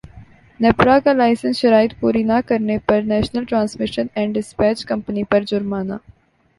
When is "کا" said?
0.99-1.13